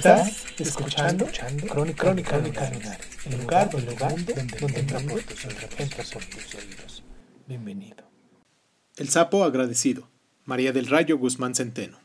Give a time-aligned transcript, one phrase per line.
[0.00, 1.26] Estás escuchando,
[1.68, 6.54] Crónica, Crónica Lunares, el lugar, el lugar donde, donde entra por tus entra por tus
[6.54, 7.04] oídos.
[7.46, 8.10] Bienvenido.
[8.96, 10.08] El sapo agradecido.
[10.46, 11.98] María del Rayo Guzmán Centeno.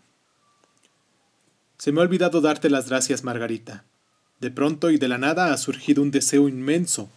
[1.77, 3.85] Se me ha olvidado darte las gracias, Margarita.
[4.41, 7.09] De pronto y de la nada ha surgido un deseo inmenso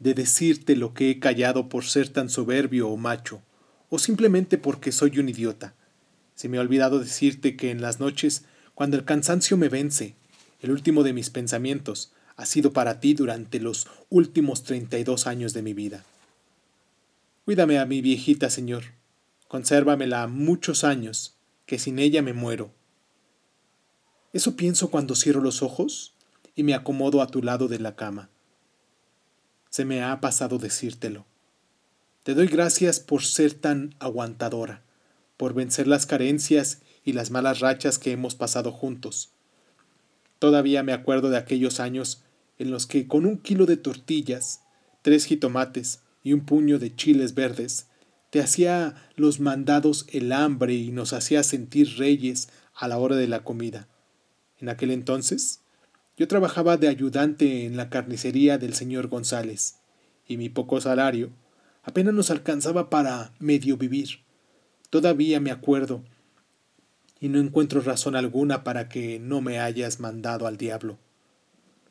[0.00, 3.40] de decirte lo que he callado por ser tan soberbio o macho,
[3.88, 5.72] o simplemente porque soy un idiota.
[6.34, 8.44] Se me ha olvidado decirte que en las noches,
[8.74, 10.14] cuando el cansancio me vence,
[10.60, 15.26] el último de mis pensamientos ha sido para ti durante los últimos treinta y dos
[15.26, 16.04] años de mi vida.
[17.44, 18.84] Cuídame a mi viejita, Señor.
[19.48, 22.72] Consérvamela muchos años, que sin ella me muero.
[24.32, 26.14] Eso pienso cuando cierro los ojos
[26.54, 28.28] y me acomodo a tu lado de la cama.
[29.70, 31.24] Se me ha pasado decírtelo.
[32.22, 34.82] Te doy gracias por ser tan aguantadora,
[35.36, 39.30] por vencer las carencias y las malas rachas que hemos pasado juntos.
[40.38, 42.24] Todavía me acuerdo de aquellos años
[42.58, 44.62] en los que con un kilo de tortillas,
[45.02, 47.88] tres jitomates y un puño de chiles verdes,
[48.30, 53.28] te hacía los mandados el hambre y nos hacía sentir reyes a la hora de
[53.28, 53.88] la comida.
[54.58, 55.62] En aquel entonces,
[56.16, 59.76] yo trabajaba de ayudante en la carnicería del señor González,
[60.26, 61.30] y mi poco salario
[61.82, 64.20] apenas nos alcanzaba para medio vivir.
[64.90, 66.02] Todavía me acuerdo,
[67.20, 70.98] y no encuentro razón alguna para que no me hayas mandado al diablo.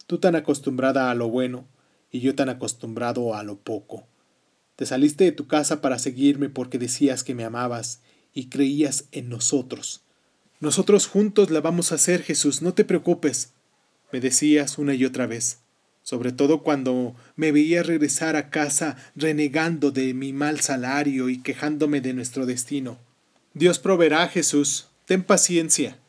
[0.08, 1.66] Tú tan acostumbrada a lo bueno,
[2.12, 4.08] y yo tan acostumbrado a lo poco.
[4.76, 8.02] Te saliste de tu casa para seguirme porque decías que me amabas
[8.34, 10.02] y creías en nosotros.
[10.60, 13.54] Nosotros juntos la vamos a hacer, Jesús, no te preocupes,
[14.12, 15.60] me decías una y otra vez,
[16.04, 22.00] sobre todo cuando me veías regresar a casa renegando de mi mal salario y quejándome
[22.00, 22.98] de nuestro destino.
[23.54, 26.00] Dios proveerá, Jesús, ten paciencia,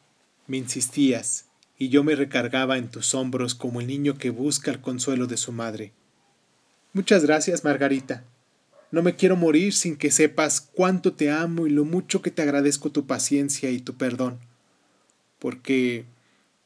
[0.47, 1.47] me insistías,
[1.79, 5.37] y yo me recargaba en tus hombros como el niño que busca el consuelo de
[5.37, 5.93] su madre.
[6.93, 8.25] Muchas gracias, Margarita.
[8.91, 12.43] No me quiero morir sin que sepas cuánto te amo y lo mucho que te
[12.43, 14.39] agradezco tu paciencia y tu perdón.
[15.39, 16.07] Porque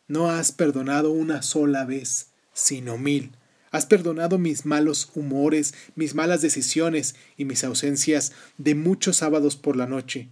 [0.06, 3.32] no has perdonado una sola vez, sino mil.
[3.72, 9.76] Has perdonado mis malos humores, mis malas decisiones y mis ausencias de muchos sábados por
[9.76, 10.28] la noche.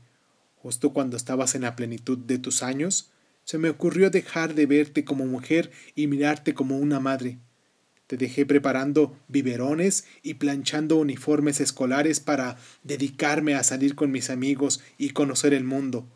[0.62, 3.10] Justo cuando estabas en la plenitud de tus años,
[3.44, 7.38] se me ocurrió dejar de verte como mujer y mirarte como una madre.
[8.06, 14.80] Te dejé preparando biberones y planchando uniformes escolares para dedicarme a salir con mis amigos
[14.96, 16.06] y conocer el mundo.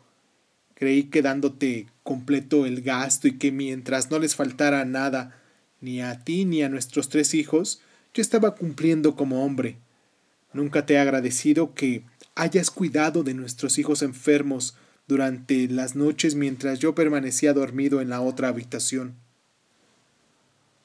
[0.73, 5.39] Creí que dándote completo el gasto y que mientras no les faltara nada,
[5.81, 7.81] ni a ti ni a nuestros tres hijos,
[8.13, 9.77] yo estaba cumpliendo como hombre.
[10.51, 12.03] Nunca te he agradecido que
[12.35, 14.75] hayas cuidado de nuestros hijos enfermos
[15.07, 19.15] durante las noches mientras yo permanecía dormido en la otra habitación.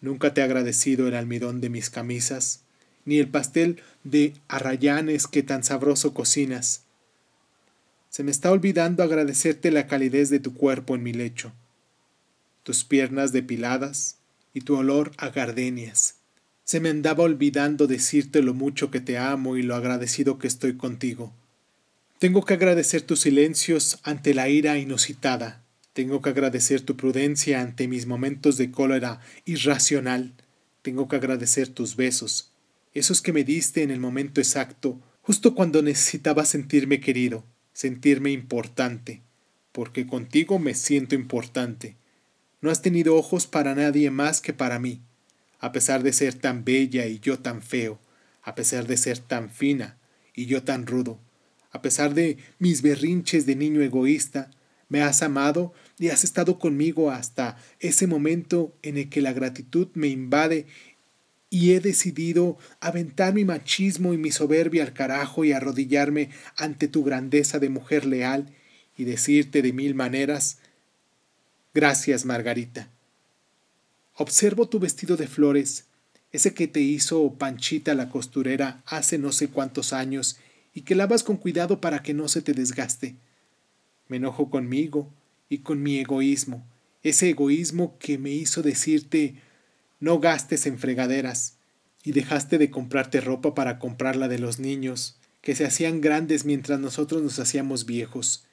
[0.00, 2.62] Nunca te he agradecido el almidón de mis camisas,
[3.04, 6.82] ni el pastel de arrayanes que tan sabroso cocinas.
[8.10, 11.52] Se me está olvidando agradecerte la calidez de tu cuerpo en mi lecho,
[12.62, 14.18] tus piernas depiladas
[14.54, 16.17] y tu olor a gardenias.
[16.68, 20.76] Se me andaba olvidando decirte lo mucho que te amo y lo agradecido que estoy
[20.76, 21.32] contigo.
[22.18, 25.64] Tengo que agradecer tus silencios ante la ira inusitada.
[25.94, 30.34] Tengo que agradecer tu prudencia ante mis momentos de cólera irracional.
[30.82, 32.52] Tengo que agradecer tus besos,
[32.92, 39.22] esos que me diste en el momento exacto, justo cuando necesitaba sentirme querido, sentirme importante,
[39.72, 41.96] porque contigo me siento importante.
[42.60, 45.00] No has tenido ojos para nadie más que para mí,
[45.58, 47.98] a pesar de ser tan bella y yo tan feo,
[48.42, 49.98] a pesar de ser tan fina
[50.34, 51.18] y yo tan rudo,
[51.70, 54.50] a pesar de mis berrinches de niño egoísta,
[54.88, 59.88] me has amado y has estado conmigo hasta ese momento en el que la gratitud
[59.94, 60.66] me invade
[61.50, 67.04] y he decidido aventar mi machismo y mi soberbia al carajo y arrodillarme ante tu
[67.04, 68.54] grandeza de mujer leal
[68.96, 70.58] y decirte de mil maneras
[71.74, 72.88] Gracias, Margarita.
[74.20, 75.84] Observo tu vestido de flores,
[76.32, 80.38] ese que te hizo Panchita la costurera hace no sé cuántos años
[80.74, 83.14] y que lavas con cuidado para que no se te desgaste.
[84.08, 85.08] Me enojo conmigo
[85.48, 86.66] y con mi egoísmo,
[87.04, 89.36] ese egoísmo que me hizo decirte
[90.00, 91.54] no gastes en fregaderas
[92.02, 96.80] y dejaste de comprarte ropa para comprarla de los niños, que se hacían grandes mientras
[96.80, 98.44] nosotros nos hacíamos viejos.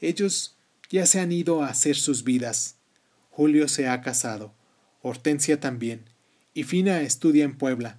[0.00, 0.56] Ellos
[0.88, 2.76] ya se han ido a hacer sus vidas.
[3.28, 4.54] Julio se ha casado,
[5.02, 6.04] Hortensia también,
[6.54, 7.98] y Fina estudia en Puebla.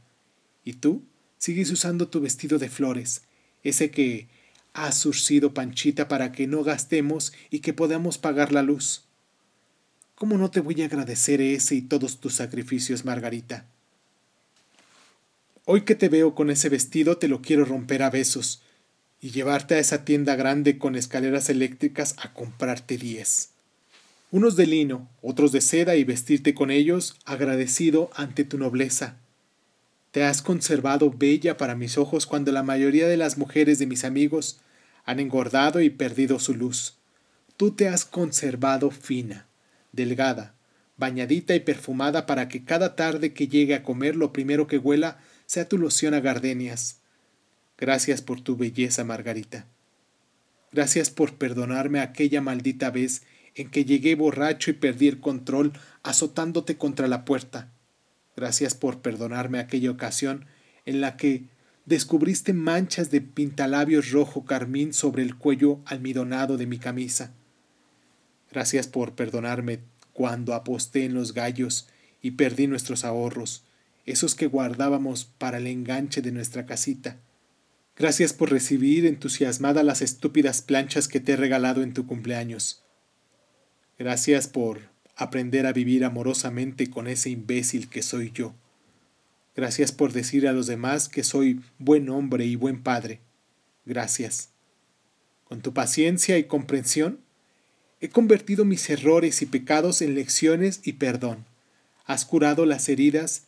[0.63, 1.03] ¿Y tú?
[1.37, 3.23] Sigues usando tu vestido de flores,
[3.63, 4.27] ese que
[4.73, 9.03] ha surcido Panchita para que no gastemos y que podamos pagar la luz.
[10.15, 13.65] ¿Cómo no te voy a agradecer ese y todos tus sacrificios, Margarita?
[15.65, 18.61] Hoy que te veo con ese vestido te lo quiero romper a besos
[19.21, 23.52] y llevarte a esa tienda grande con escaleras eléctricas a comprarte diez.
[24.33, 29.17] Unos de lino, otros de seda y vestirte con ellos agradecido ante tu nobleza.
[30.09, 34.03] Te has conservado bella para mis ojos cuando la mayoría de las mujeres de mis
[34.03, 34.59] amigos
[35.05, 36.97] han engordado y perdido su luz.
[37.57, 39.45] Tú te has conservado fina,
[39.91, 40.55] delgada,
[40.97, 45.19] bañadita y perfumada para que cada tarde que llegue a comer lo primero que huela
[45.45, 47.01] sea tu loción a gardenias.
[47.77, 49.67] Gracias por tu belleza, Margarita.
[50.71, 53.21] Gracias por perdonarme aquella maldita vez
[53.55, 57.71] en que llegué borracho y perdí el control azotándote contra la puerta.
[58.35, 60.45] Gracias por perdonarme aquella ocasión
[60.85, 61.45] en la que
[61.85, 67.33] descubriste manchas de pintalabios rojo carmín sobre el cuello almidonado de mi camisa.
[68.51, 69.79] Gracias por perdonarme
[70.13, 71.87] cuando aposté en los gallos
[72.21, 73.63] y perdí nuestros ahorros,
[74.05, 77.17] esos que guardábamos para el enganche de nuestra casita.
[77.95, 82.82] Gracias por recibir entusiasmada las estúpidas planchas que te he regalado en tu cumpleaños.
[83.99, 84.81] Gracias por
[85.15, 88.53] aprender a vivir amorosamente con ese imbécil que soy yo.
[89.55, 93.19] Gracias por decir a los demás que soy buen hombre y buen padre.
[93.85, 94.49] Gracias.
[95.43, 97.19] Con tu paciencia y comprensión,
[98.01, 101.45] he convertido mis errores y pecados en lecciones y perdón.
[102.05, 103.43] Has curado las heridas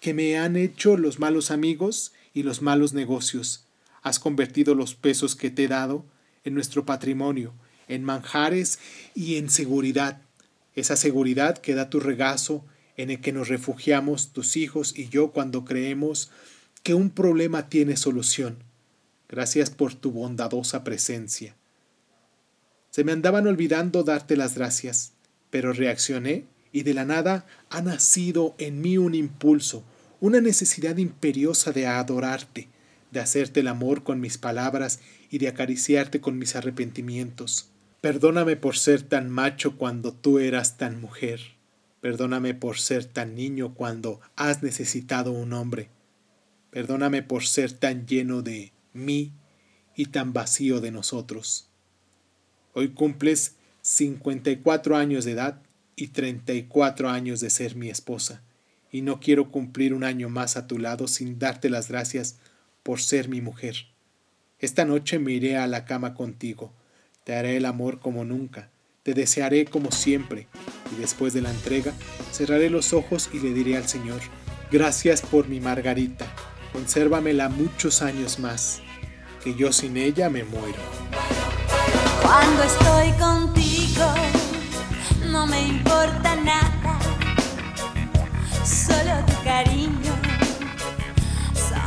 [0.00, 3.64] que me han hecho los malos amigos y los malos negocios.
[4.02, 6.04] Has convertido los pesos que te he dado
[6.44, 7.52] en nuestro patrimonio,
[7.88, 8.78] en manjares
[9.14, 10.20] y en seguridad.
[10.74, 12.64] Esa seguridad que da tu regazo
[12.96, 16.30] en el que nos refugiamos tus hijos y yo cuando creemos
[16.82, 18.58] que un problema tiene solución.
[19.28, 21.54] Gracias por tu bondadosa presencia.
[22.90, 25.12] Se me andaban olvidando darte las gracias,
[25.50, 29.84] pero reaccioné y de la nada ha nacido en mí un impulso,
[30.20, 32.68] una necesidad imperiosa de adorarte,
[33.10, 35.00] de hacerte el amor con mis palabras
[35.30, 37.68] y de acariciarte con mis arrepentimientos.
[38.08, 41.42] Perdóname por ser tan macho cuando tú eras tan mujer.
[42.00, 45.90] Perdóname por ser tan niño cuando has necesitado un hombre.
[46.70, 49.32] Perdóname por ser tan lleno de mí
[49.94, 51.68] y tan vacío de nosotros.
[52.72, 55.60] Hoy cumples 54 años de edad
[55.94, 58.40] y 34 años de ser mi esposa,
[58.90, 62.38] y no quiero cumplir un año más a tu lado sin darte las gracias
[62.82, 63.76] por ser mi mujer.
[64.60, 66.72] Esta noche me iré a la cama contigo,
[67.28, 68.70] te haré el amor como nunca,
[69.02, 70.48] te desearé como siempre,
[70.90, 71.92] y después de la entrega
[72.32, 74.18] cerraré los ojos y le diré al Señor,
[74.72, 76.24] gracias por mi Margarita,
[76.72, 78.80] consérvamela muchos años más,
[79.44, 80.78] que yo sin ella me muero.
[82.22, 84.06] Cuando estoy contigo,
[85.30, 86.98] no me importa nada,
[88.64, 90.14] solo tu cariño,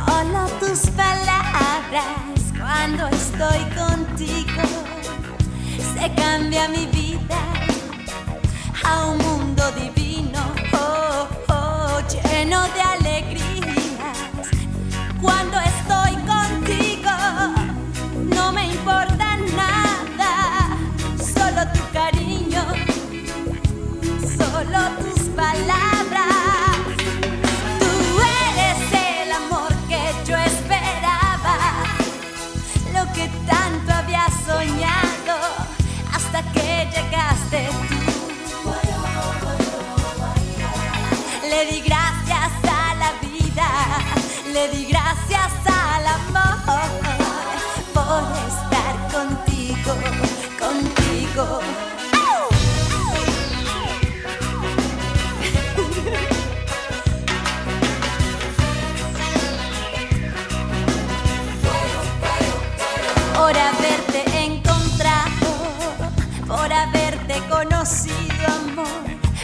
[0.06, 2.30] solo tus palabras.
[2.56, 4.71] Cuando estoy contigo,
[6.02, 7.38] se cambia mi vida
[8.84, 10.11] a un mundo divino,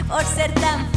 [0.09, 0.88] por ser tan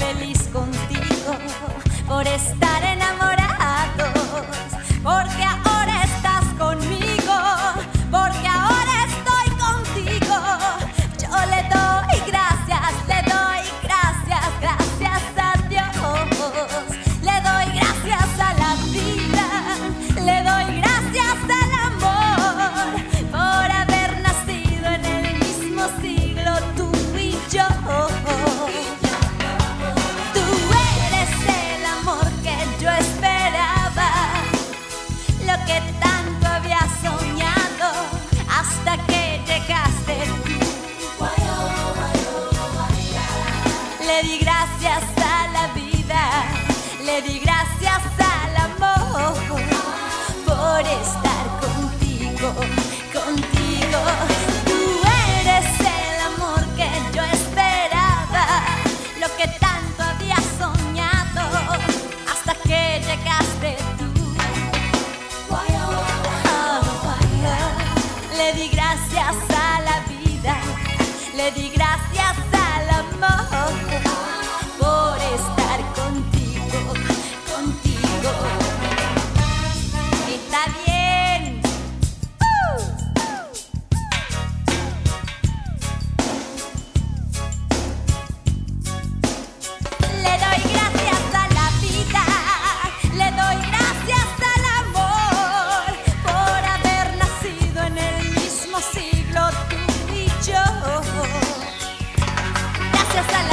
[103.14, 103.51] gracias a